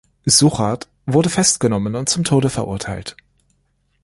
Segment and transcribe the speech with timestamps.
[0.25, 3.15] Suchard wurde festgenommen und zum Tode verurteilt.